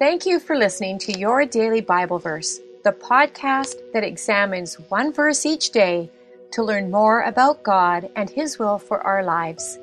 Thank 0.00 0.24
you 0.24 0.40
for 0.40 0.56
listening 0.56 0.98
to 1.00 1.18
Your 1.18 1.44
Daily 1.44 1.82
Bible 1.82 2.18
Verse, 2.18 2.58
the 2.84 2.92
podcast 2.92 3.74
that 3.92 4.02
examines 4.02 4.80
one 4.88 5.12
verse 5.12 5.44
each 5.44 5.72
day 5.72 6.10
to 6.52 6.62
learn 6.62 6.90
more 6.90 7.20
about 7.20 7.62
God 7.62 8.08
and 8.16 8.30
His 8.30 8.58
will 8.58 8.78
for 8.78 9.02
our 9.02 9.22
lives. 9.22 9.78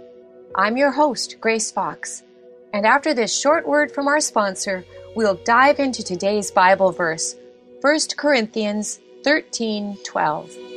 I'm 0.55 0.75
your 0.75 0.89
host, 0.89 1.35
Grace 1.39 1.69
Fox, 1.69 2.23
and 2.73 2.83
after 2.83 3.13
this 3.13 3.39
short 3.39 3.67
word 3.67 3.91
from 3.91 4.07
our 4.07 4.19
sponsor, 4.19 4.83
we'll 5.15 5.39
dive 5.45 5.79
into 5.79 6.01
today's 6.01 6.49
Bible 6.49 6.91
verse, 6.91 7.35
1 7.81 7.99
Corinthians 8.17 8.99
13 9.23 9.99
12. 10.03 10.76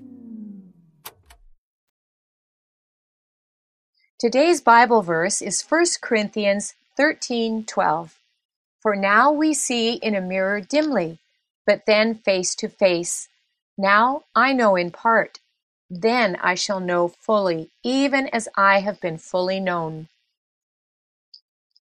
Today's 4.21 4.61
Bible 4.61 5.01
verse 5.01 5.41
is 5.41 5.63
1 5.63 5.99
Corinthians 5.99 6.75
13:12. 6.95 8.19
For 8.79 8.95
now 8.95 9.31
we 9.31 9.51
see 9.51 9.93
in 9.93 10.13
a 10.13 10.21
mirror 10.21 10.61
dimly, 10.61 11.17
but 11.65 11.87
then 11.87 12.13
face 12.13 12.53
to 12.57 12.69
face. 12.69 13.29
Now 13.79 14.25
I 14.35 14.53
know 14.53 14.75
in 14.75 14.91
part, 14.91 15.39
then 15.89 16.35
I 16.35 16.53
shall 16.53 16.79
know 16.79 17.07
fully, 17.07 17.71
even 17.81 18.27
as 18.27 18.47
I 18.55 18.81
have 18.81 19.01
been 19.01 19.17
fully 19.17 19.59
known. 19.59 20.07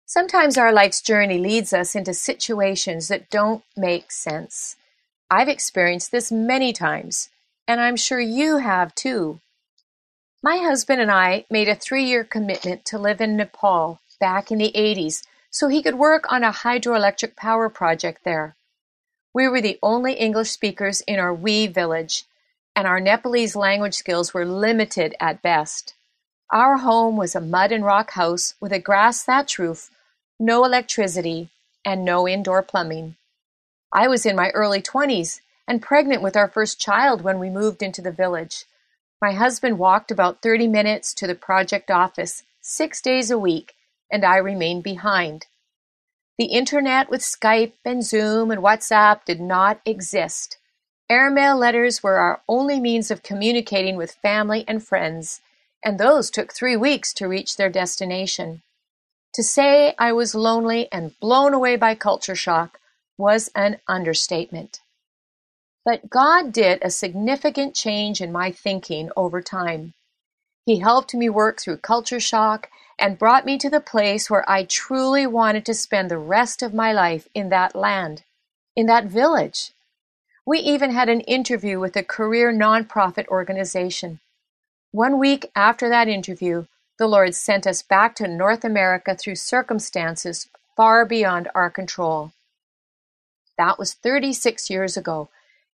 Sometimes 0.06 0.56
our 0.56 0.72
life's 0.72 1.02
journey 1.02 1.36
leads 1.36 1.74
us 1.74 1.94
into 1.94 2.14
situations 2.14 3.08
that 3.08 3.28
don't 3.28 3.62
make 3.76 4.10
sense. 4.10 4.76
I've 5.30 5.50
experienced 5.50 6.10
this 6.10 6.32
many 6.32 6.72
times, 6.72 7.28
and 7.68 7.78
I'm 7.78 7.96
sure 7.96 8.20
you 8.20 8.56
have 8.56 8.94
too. 8.94 9.41
My 10.44 10.56
husband 10.56 11.00
and 11.00 11.08
I 11.08 11.44
made 11.48 11.68
a 11.68 11.76
three-year 11.76 12.24
commitment 12.24 12.84
to 12.86 12.98
live 12.98 13.20
in 13.20 13.36
Nepal 13.36 14.00
back 14.18 14.50
in 14.50 14.58
the 14.58 14.72
80s 14.74 15.22
so 15.50 15.68
he 15.68 15.84
could 15.84 15.94
work 15.94 16.32
on 16.32 16.42
a 16.42 16.50
hydroelectric 16.50 17.36
power 17.36 17.68
project 17.68 18.24
there. 18.24 18.56
We 19.32 19.46
were 19.46 19.60
the 19.60 19.78
only 19.84 20.14
English 20.14 20.50
speakers 20.50 21.00
in 21.02 21.20
our 21.20 21.32
wee 21.32 21.68
village, 21.68 22.24
and 22.74 22.88
our 22.88 22.98
Nepalese 22.98 23.54
language 23.54 23.94
skills 23.94 24.34
were 24.34 24.44
limited 24.44 25.14
at 25.20 25.42
best. 25.42 25.94
Our 26.50 26.78
home 26.78 27.16
was 27.16 27.36
a 27.36 27.40
mud 27.40 27.70
and 27.70 27.84
rock 27.84 28.10
house 28.10 28.54
with 28.60 28.72
a 28.72 28.80
grass 28.80 29.22
thatch 29.22 29.60
roof, 29.60 29.90
no 30.40 30.64
electricity, 30.64 31.50
and 31.84 32.04
no 32.04 32.26
indoor 32.26 32.62
plumbing. 32.62 33.14
I 33.92 34.08
was 34.08 34.26
in 34.26 34.34
my 34.34 34.50
early 34.50 34.82
20s 34.82 35.40
and 35.68 35.80
pregnant 35.80 36.20
with 36.20 36.36
our 36.36 36.48
first 36.48 36.80
child 36.80 37.22
when 37.22 37.38
we 37.38 37.48
moved 37.48 37.80
into 37.80 38.02
the 38.02 38.10
village. 38.10 38.64
My 39.22 39.34
husband 39.34 39.78
walked 39.78 40.10
about 40.10 40.42
30 40.42 40.66
minutes 40.66 41.14
to 41.14 41.28
the 41.28 41.36
project 41.36 41.92
office 41.92 42.42
six 42.60 43.00
days 43.00 43.30
a 43.30 43.38
week, 43.38 43.76
and 44.10 44.24
I 44.24 44.36
remained 44.38 44.82
behind. 44.82 45.46
The 46.38 46.46
internet 46.46 47.08
with 47.08 47.20
Skype 47.20 47.74
and 47.84 48.04
Zoom 48.04 48.50
and 48.50 48.60
WhatsApp 48.60 49.24
did 49.24 49.40
not 49.40 49.80
exist. 49.86 50.58
Airmail 51.08 51.56
letters 51.56 52.02
were 52.02 52.16
our 52.16 52.42
only 52.48 52.80
means 52.80 53.12
of 53.12 53.22
communicating 53.22 53.94
with 53.96 54.10
family 54.10 54.64
and 54.66 54.84
friends, 54.84 55.40
and 55.84 56.00
those 56.00 56.28
took 56.28 56.52
three 56.52 56.76
weeks 56.76 57.14
to 57.14 57.28
reach 57.28 57.56
their 57.56 57.70
destination. 57.70 58.62
To 59.34 59.44
say 59.44 59.94
I 60.00 60.12
was 60.12 60.34
lonely 60.34 60.88
and 60.90 61.18
blown 61.20 61.54
away 61.54 61.76
by 61.76 61.94
culture 61.94 62.34
shock 62.34 62.80
was 63.16 63.52
an 63.54 63.78
understatement. 63.86 64.81
But 65.84 66.08
God 66.08 66.52
did 66.52 66.78
a 66.82 66.90
significant 66.90 67.74
change 67.74 68.20
in 68.20 68.30
my 68.30 68.52
thinking 68.52 69.10
over 69.16 69.42
time. 69.42 69.94
He 70.64 70.78
helped 70.78 71.12
me 71.12 71.28
work 71.28 71.60
through 71.60 71.78
culture 71.78 72.20
shock 72.20 72.70
and 72.98 73.18
brought 73.18 73.44
me 73.44 73.58
to 73.58 73.68
the 73.68 73.80
place 73.80 74.30
where 74.30 74.48
I 74.48 74.64
truly 74.64 75.26
wanted 75.26 75.66
to 75.66 75.74
spend 75.74 76.08
the 76.10 76.18
rest 76.18 76.62
of 76.62 76.72
my 76.72 76.92
life 76.92 77.26
in 77.34 77.48
that 77.48 77.74
land, 77.74 78.22
in 78.76 78.86
that 78.86 79.06
village. 79.06 79.72
We 80.46 80.58
even 80.58 80.92
had 80.92 81.08
an 81.08 81.20
interview 81.22 81.80
with 81.80 81.96
a 81.96 82.04
career 82.04 82.52
nonprofit 82.52 83.26
organization. 83.26 84.20
One 84.92 85.18
week 85.18 85.50
after 85.56 85.88
that 85.88 86.06
interview, 86.06 86.66
the 86.98 87.08
Lord 87.08 87.34
sent 87.34 87.66
us 87.66 87.82
back 87.82 88.14
to 88.16 88.28
North 88.28 88.64
America 88.64 89.16
through 89.16 89.36
circumstances 89.36 90.48
far 90.76 91.04
beyond 91.04 91.48
our 91.54 91.70
control. 91.70 92.32
That 93.58 93.78
was 93.78 93.94
36 93.94 94.70
years 94.70 94.96
ago, 94.96 95.28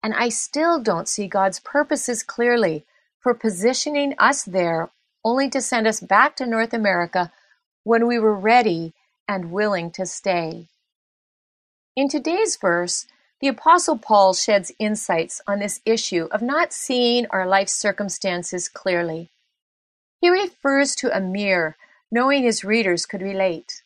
and 0.03 0.13
I 0.13 0.27
still 0.29 0.79
don't 0.79 1.07
see 1.07 1.27
God's 1.27 1.61
purposes 1.61 2.21
clearly 2.21 2.85
for 3.21 3.33
positioning 3.33 4.13
us 4.19 4.43
there 4.43 4.91
only 5.23 5.49
to 5.49 5.61
send 5.61 5.87
us 5.87 6.01
back 6.01 6.35
to 6.35 6.45
North 6.45 6.73
America 6.73 7.31
when 7.85 8.05
we 8.05 8.19
were 8.19 8.35
ready 8.35 8.93
and 9.27 9.51
willing 9.51 9.89
to 9.91 10.05
stay. 10.05 10.67
In 11.95 12.09
today's 12.09 12.57
verse, 12.57 13.07
the 13.39 13.47
Apostle 13.47 13.97
Paul 13.97 14.33
sheds 14.33 14.73
insights 14.79 15.41
on 15.47 15.59
this 15.59 15.79
issue 15.85 16.27
of 16.31 16.41
not 16.41 16.73
seeing 16.73 17.25
our 17.29 17.47
life 17.47 17.69
circumstances 17.69 18.67
clearly. 18.67 19.29
He 20.19 20.29
refers 20.29 20.95
to 20.95 21.15
a 21.15 21.21
mirror, 21.21 21.77
knowing 22.11 22.43
his 22.43 22.63
readers 22.63 23.05
could 23.05 23.21
relate. 23.21 23.83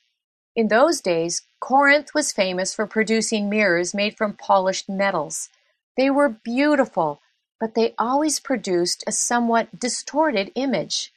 In 0.56 0.67
those 0.67 1.01
days, 1.01 1.44
Corinth 1.59 2.13
was 2.13 2.31
famous 2.31 2.73
for 2.73 2.88
producing 2.88 3.50
mirrors 3.50 3.94
made 3.94 4.17
from 4.17 4.33
polished 4.33 4.89
metals. 4.89 5.50
They 5.97 6.09
were 6.11 6.29
beautiful, 6.29 7.21
but 7.59 7.73
they 7.73 7.95
always 7.97 8.39
produced 8.39 9.03
a 9.07 9.11
somewhat 9.11 9.79
distorted 9.79 10.51
image. 10.53 11.11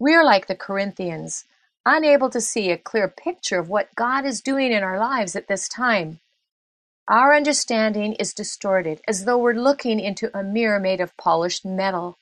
We 0.00 0.14
are 0.14 0.24
like 0.24 0.48
the 0.48 0.56
Corinthians, 0.56 1.44
unable 1.86 2.28
to 2.30 2.40
see 2.40 2.70
a 2.70 2.76
clear 2.76 3.08
picture 3.08 3.60
of 3.60 3.68
what 3.68 3.94
God 3.94 4.26
is 4.26 4.40
doing 4.40 4.72
in 4.72 4.82
our 4.82 4.98
lives 4.98 5.36
at 5.36 5.46
this 5.46 5.68
time. 5.68 6.18
Our 7.06 7.34
understanding 7.34 8.14
is 8.14 8.34
distorted, 8.34 9.00
as 9.06 9.26
though 9.26 9.38
we're 9.38 9.54
looking 9.54 10.00
into 10.00 10.36
a 10.36 10.42
mirror 10.42 10.80
made 10.80 11.00
of 11.00 11.16
polished 11.16 11.64
metal. 11.64 12.18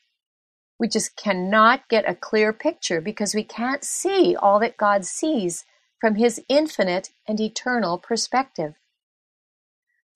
We 0.79 0.89
just 0.89 1.17
cannot 1.17 1.89
get 1.89 2.09
a 2.09 2.15
clear 2.15 2.53
picture 2.53 3.01
because 3.01 3.35
we 3.35 3.45
can't 3.45 3.85
see 3.85 4.35
all 4.35 4.59
that 4.59 4.77
God 4.77 5.05
sees 5.05 5.65
from 6.01 6.17
his 6.17 6.43
infinite 6.49 7.11
and 7.27 7.41
eternal 7.41 7.97
perspective. 7.97 8.75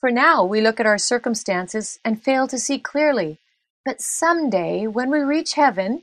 For 0.00 0.10
now 0.10 0.44
we 0.44 0.60
look 0.60 0.78
at 0.78 0.86
our 0.86 0.98
circumstances 0.98 1.98
and 2.04 2.22
fail 2.22 2.46
to 2.48 2.58
see 2.58 2.78
clearly, 2.78 3.38
but 3.84 4.00
someday, 4.00 4.86
when 4.86 5.10
we 5.10 5.20
reach 5.20 5.54
heaven, 5.54 6.02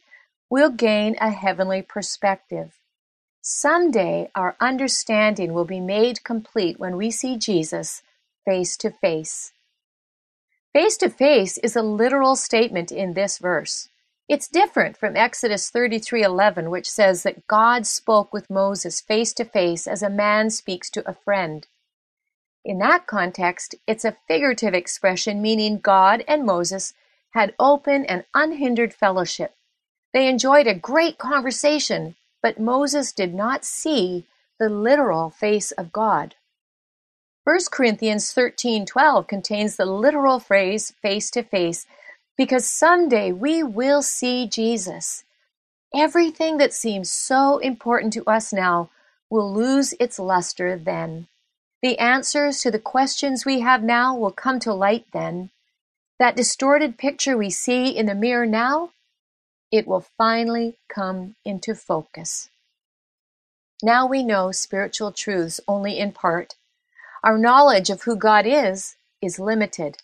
we'll 0.50 0.72
gain 0.72 1.16
a 1.20 1.30
heavenly 1.30 1.82
perspective. 1.82 2.80
Someday 3.42 4.32
our 4.36 4.56
understanding 4.60 5.54
will 5.54 5.66
be 5.66 5.80
made 5.80 6.24
complete 6.24 6.80
when 6.80 6.96
we 6.96 7.12
see 7.12 7.38
Jesus 7.38 8.02
face 8.46 8.78
to 8.78 8.90
face. 8.90 9.52
Face 10.74 10.98
to 10.98 11.10
face 11.10 11.58
is 11.60 11.76
a 11.76 11.84
literal 11.84 12.36
statement 12.36 12.92
in 12.92 13.14
this 13.14 13.38
verse. 13.38 13.90
It's 14.30 14.48
different 14.48 14.98
from 14.98 15.16
Exodus 15.16 15.70
33:11 15.70 16.72
which 16.72 16.90
says 16.90 17.24
that 17.24 17.46
God 17.48 17.86
spoke 17.86 18.34
with 18.34 18.50
Moses 18.50 19.02
face 19.02 19.34
to 19.34 19.46
face 19.46 19.86
as 19.88 20.02
a 20.02 20.10
man 20.10 20.50
speaks 20.50 20.90
to 20.92 21.08
a 21.08 21.14
friend. 21.14 21.68
In 22.66 22.80
that 22.80 23.08
context, 23.08 23.76
it's 23.86 24.06
a 24.06 24.16
figurative 24.28 24.74
expression 24.74 25.42
meaning 25.42 25.80
God 25.80 26.24
and 26.28 26.46
Moses 26.46 26.94
had 27.32 27.56
open 27.60 28.06
and 28.06 28.26
unhindered 28.34 28.94
fellowship. 28.94 29.56
They 30.14 30.28
enjoyed 30.28 30.68
a 30.68 30.74
great 30.74 31.18
conversation, 31.18 32.16
but 32.42 32.60
Moses 32.60 33.12
did 33.12 33.34
not 33.34 33.66
see 33.66 34.26
the 34.60 34.70
literal 34.70 35.30
face 35.30 35.72
of 35.72 35.92
God. 35.92 36.36
1 37.44 37.60
Corinthians 37.72 38.34
13:12 38.34 39.28
contains 39.28 39.76
the 39.76 39.86
literal 39.86 40.40
phrase 40.40 40.92
face 40.92 41.30
to 41.32 41.44
face 41.44 41.86
because 42.38 42.66
someday 42.66 43.34
we 43.34 43.62
will 43.62 44.02
see 44.02 44.48
Jesus. 44.48 45.26
Everything 45.94 46.58
that 46.58 46.74
seems 46.74 47.12
so 47.12 47.58
important 47.58 48.14
to 48.14 48.24
us 48.26 48.54
now 48.54 48.90
will 49.30 49.54
lose 49.54 49.94
its 50.00 50.18
luster 50.18 50.78
then. 50.78 51.28
The 51.84 52.00
answers 52.00 52.62
to 52.62 52.72
the 52.72 52.80
questions 52.80 53.46
we 53.46 53.60
have 53.60 53.84
now 53.84 54.16
will 54.16 54.32
come 54.32 54.58
to 54.62 54.74
light 54.74 55.06
then. 55.12 55.50
That 56.18 56.38
distorted 56.38 56.98
picture 56.98 57.38
we 57.38 57.50
see 57.50 57.90
in 57.90 58.06
the 58.06 58.16
mirror 58.16 58.46
now, 58.46 58.92
it 59.70 59.86
will 59.86 60.06
finally 60.18 60.78
come 60.88 61.36
into 61.44 61.76
focus. 61.76 62.50
Now 63.84 64.08
we 64.08 64.24
know 64.24 64.54
spiritual 64.54 65.12
truths 65.12 65.60
only 65.68 66.00
in 66.00 66.14
part. 66.14 66.56
Our 67.22 67.38
knowledge 67.38 67.90
of 67.90 68.04
who 68.04 68.16
God 68.16 68.46
is 68.48 68.96
is 69.22 69.38
limited. 69.38 69.98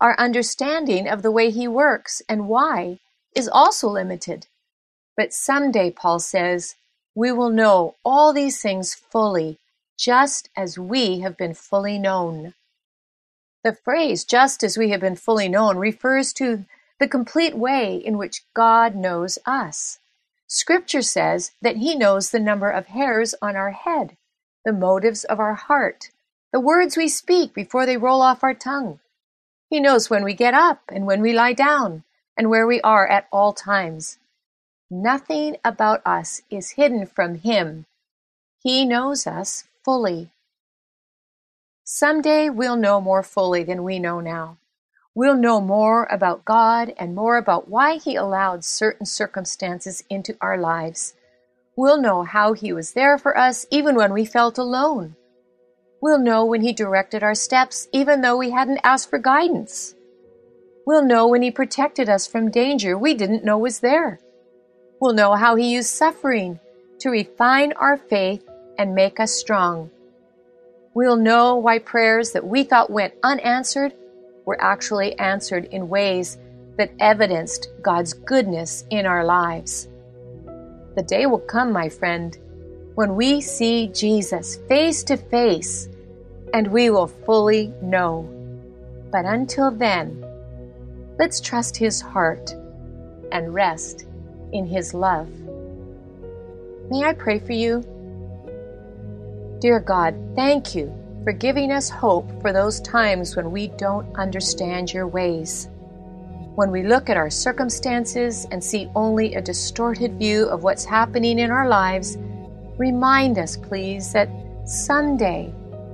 Our 0.00 0.16
understanding 0.20 1.08
of 1.08 1.22
the 1.22 1.32
way 1.32 1.50
He 1.50 1.66
works 1.66 2.22
and 2.28 2.48
why 2.48 3.00
is 3.34 3.48
also 3.48 3.88
limited. 3.88 4.46
But 5.16 5.32
someday, 5.32 5.90
Paul 5.90 6.20
says, 6.20 6.76
we 7.16 7.32
will 7.32 7.50
know 7.50 7.96
all 8.04 8.32
these 8.32 8.62
things 8.62 8.94
fully, 8.94 9.58
just 9.98 10.48
as 10.56 10.78
we 10.78 11.18
have 11.20 11.36
been 11.36 11.54
fully 11.54 11.98
known. 11.98 12.54
The 13.64 13.74
phrase, 13.74 14.24
just 14.24 14.62
as 14.62 14.78
we 14.78 14.90
have 14.90 15.00
been 15.00 15.16
fully 15.16 15.48
known, 15.48 15.76
refers 15.76 16.32
to 16.34 16.64
the 17.00 17.08
complete 17.08 17.56
way 17.56 17.96
in 17.96 18.16
which 18.16 18.44
God 18.54 18.94
knows 18.94 19.38
us. 19.44 19.98
Scripture 20.46 21.02
says 21.02 21.50
that 21.60 21.76
He 21.76 21.96
knows 21.96 22.30
the 22.30 22.40
number 22.40 22.70
of 22.70 22.86
hairs 22.86 23.34
on 23.42 23.56
our 23.56 23.72
head, 23.72 24.16
the 24.64 24.72
motives 24.72 25.24
of 25.24 25.40
our 25.40 25.54
heart, 25.54 26.10
the 26.52 26.60
words 26.60 26.96
we 26.96 27.08
speak 27.08 27.52
before 27.52 27.84
they 27.84 27.96
roll 27.96 28.22
off 28.22 28.42
our 28.42 28.54
tongue. 28.54 29.00
He 29.68 29.80
knows 29.80 30.08
when 30.08 30.24
we 30.24 30.32
get 30.32 30.54
up 30.54 30.82
and 30.88 31.06
when 31.06 31.20
we 31.20 31.32
lie 31.32 31.52
down, 31.52 32.04
and 32.36 32.48
where 32.48 32.66
we 32.66 32.80
are 32.82 33.06
at 33.06 33.26
all 33.32 33.52
times. 33.52 34.18
Nothing 34.90 35.56
about 35.64 36.00
us 36.06 36.40
is 36.48 36.70
hidden 36.70 37.04
from 37.04 37.34
Him. 37.34 37.84
He 38.62 38.86
knows 38.86 39.26
us 39.26 39.64
fully. 39.88 40.28
Someday 41.82 42.50
we'll 42.50 42.76
know 42.76 43.00
more 43.00 43.22
fully 43.22 43.62
than 43.62 43.82
we 43.82 43.98
know 43.98 44.20
now. 44.20 44.58
We'll 45.14 45.34
know 45.34 45.62
more 45.62 46.06
about 46.10 46.44
God 46.44 46.92
and 46.98 47.14
more 47.14 47.38
about 47.38 47.70
why 47.70 47.96
He 47.96 48.14
allowed 48.14 48.66
certain 48.66 49.06
circumstances 49.06 50.04
into 50.10 50.36
our 50.42 50.58
lives. 50.58 51.14
We'll 51.74 51.98
know 52.02 52.22
how 52.22 52.52
He 52.52 52.70
was 52.70 52.92
there 52.92 53.16
for 53.16 53.34
us 53.38 53.64
even 53.70 53.94
when 53.94 54.12
we 54.12 54.26
felt 54.26 54.58
alone. 54.58 55.16
We'll 56.02 56.18
know 56.18 56.44
when 56.44 56.60
He 56.60 56.74
directed 56.74 57.22
our 57.22 57.34
steps 57.34 57.88
even 57.90 58.20
though 58.20 58.36
we 58.36 58.50
hadn't 58.50 58.84
asked 58.84 59.08
for 59.08 59.18
guidance. 59.18 59.94
We'll 60.84 61.02
know 61.02 61.26
when 61.28 61.40
He 61.40 61.50
protected 61.50 62.10
us 62.10 62.26
from 62.26 62.50
danger 62.50 62.98
we 62.98 63.14
didn't 63.14 63.42
know 63.42 63.56
was 63.56 63.80
there. 63.80 64.20
We'll 65.00 65.14
know 65.14 65.34
how 65.34 65.56
He 65.56 65.72
used 65.72 65.88
suffering 65.88 66.60
to 66.98 67.08
refine 67.08 67.72
our 67.72 67.96
faith 67.96 68.47
and 68.78 68.94
make 68.94 69.20
us 69.20 69.32
strong. 69.32 69.90
We'll 70.94 71.16
know 71.16 71.56
why 71.56 71.80
prayers 71.80 72.32
that 72.32 72.46
we 72.46 72.64
thought 72.64 72.90
went 72.90 73.14
unanswered 73.22 73.92
were 74.46 74.60
actually 74.60 75.18
answered 75.18 75.66
in 75.66 75.88
ways 75.88 76.38
that 76.76 76.92
evidenced 77.00 77.68
God's 77.82 78.14
goodness 78.14 78.84
in 78.90 79.04
our 79.04 79.24
lives. 79.24 79.88
The 80.96 81.04
day 81.06 81.26
will 81.26 81.40
come, 81.40 81.72
my 81.72 81.88
friend, 81.88 82.36
when 82.94 83.14
we 83.14 83.40
see 83.40 83.88
Jesus 83.88 84.56
face 84.68 85.04
to 85.04 85.16
face 85.16 85.88
and 86.54 86.66
we 86.68 86.90
will 86.90 87.06
fully 87.06 87.72
know. 87.82 88.28
But 89.12 89.24
until 89.24 89.70
then, 89.70 90.24
let's 91.18 91.40
trust 91.40 91.76
His 91.76 92.00
heart 92.00 92.54
and 93.32 93.52
rest 93.52 94.06
in 94.52 94.66
His 94.66 94.94
love. 94.94 95.28
May 96.90 97.04
I 97.04 97.12
pray 97.12 97.38
for 97.38 97.52
you? 97.52 97.84
Dear 99.60 99.80
God, 99.80 100.14
thank 100.36 100.76
you 100.76 100.94
for 101.24 101.32
giving 101.32 101.72
us 101.72 101.90
hope 101.90 102.30
for 102.40 102.52
those 102.52 102.80
times 102.80 103.34
when 103.34 103.50
we 103.50 103.68
don't 103.68 104.06
understand 104.16 104.92
your 104.92 105.08
ways. 105.08 105.68
When 106.54 106.70
we 106.70 106.84
look 106.84 107.10
at 107.10 107.16
our 107.16 107.28
circumstances 107.28 108.46
and 108.52 108.62
see 108.62 108.88
only 108.94 109.34
a 109.34 109.42
distorted 109.42 110.16
view 110.16 110.48
of 110.48 110.62
what's 110.62 110.84
happening 110.84 111.40
in 111.40 111.50
our 111.50 111.68
lives, 111.68 112.16
remind 112.76 113.36
us, 113.36 113.56
please, 113.56 114.12
that 114.12 114.30
someday 114.64 115.52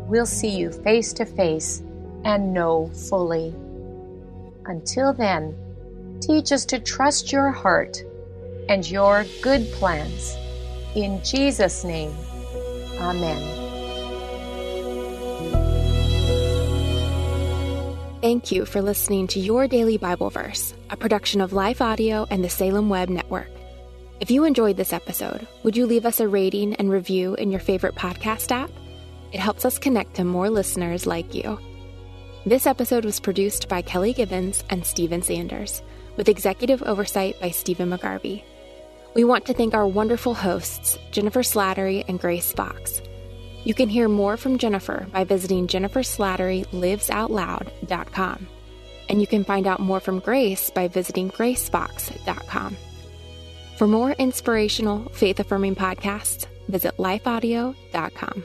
we'll 0.08 0.26
see 0.26 0.50
you 0.50 0.70
face 0.70 1.14
to 1.14 1.24
face 1.24 1.82
and 2.24 2.52
know 2.52 2.90
fully. 3.08 3.54
Until 4.66 5.14
then, 5.14 5.56
teach 6.20 6.52
us 6.52 6.66
to 6.66 6.78
trust 6.78 7.32
your 7.32 7.50
heart 7.50 8.02
and 8.68 8.90
your 8.90 9.24
good 9.40 9.66
plans. 9.72 10.36
In 10.94 11.22
Jesus' 11.24 11.82
name, 11.82 12.14
Amen. 13.04 13.64
Thank 18.22 18.50
you 18.50 18.64
for 18.64 18.80
listening 18.80 19.26
to 19.28 19.38
Your 19.38 19.68
Daily 19.68 19.98
Bible 19.98 20.30
Verse, 20.30 20.72
a 20.88 20.96
production 20.96 21.42
of 21.42 21.52
Life 21.52 21.82
Audio 21.82 22.26
and 22.30 22.42
the 22.42 22.48
Salem 22.48 22.88
Web 22.88 23.10
Network. 23.10 23.50
If 24.20 24.30
you 24.30 24.44
enjoyed 24.44 24.78
this 24.78 24.94
episode, 24.94 25.46
would 25.62 25.76
you 25.76 25.84
leave 25.84 26.06
us 26.06 26.20
a 26.20 26.28
rating 26.28 26.74
and 26.76 26.90
review 26.90 27.34
in 27.34 27.50
your 27.50 27.60
favorite 27.60 27.94
podcast 27.94 28.50
app? 28.50 28.70
It 29.32 29.40
helps 29.40 29.66
us 29.66 29.78
connect 29.78 30.14
to 30.14 30.24
more 30.24 30.48
listeners 30.48 31.04
like 31.06 31.34
you. 31.34 31.58
This 32.46 32.66
episode 32.66 33.04
was 33.04 33.20
produced 33.20 33.68
by 33.68 33.82
Kelly 33.82 34.14
Gibbons 34.14 34.64
and 34.70 34.86
Stephen 34.86 35.20
Sanders, 35.20 35.82
with 36.16 36.30
executive 36.30 36.82
oversight 36.84 37.38
by 37.42 37.50
Stephen 37.50 37.90
McGarvey. 37.90 38.42
We 39.14 39.24
want 39.24 39.46
to 39.46 39.54
thank 39.54 39.72
our 39.74 39.86
wonderful 39.86 40.34
hosts, 40.34 40.98
Jennifer 41.12 41.42
Slattery 41.42 42.04
and 42.08 42.18
Grace 42.18 42.52
Fox. 42.52 43.00
You 43.62 43.72
can 43.72 43.88
hear 43.88 44.08
more 44.08 44.36
from 44.36 44.58
Jennifer 44.58 45.06
by 45.12 45.22
visiting 45.24 45.68
jenniferslatterylivesoutloud.com. 45.68 48.48
And 49.08 49.20
you 49.20 49.26
can 49.26 49.44
find 49.44 49.66
out 49.66 49.80
more 49.80 50.00
from 50.00 50.18
Grace 50.18 50.70
by 50.70 50.88
visiting 50.88 51.30
gracefox.com. 51.30 52.76
For 53.78 53.86
more 53.86 54.12
inspirational, 54.12 55.10
faith 55.10 55.40
affirming 55.40 55.76
podcasts, 55.76 56.46
visit 56.68 56.96
lifeaudio.com. 56.96 58.44